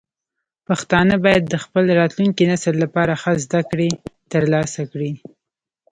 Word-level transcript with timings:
پښتانه 0.67 1.15
باید 1.25 1.43
د 1.47 1.55
خپل 1.63 1.85
راتلونکي 2.01 2.43
نسل 2.51 2.75
لپاره 2.83 3.13
ښه 3.21 3.31
زده 3.43 3.61
کړې 3.71 3.89
ترلاسه 4.31 4.81
کړي. 4.91 5.11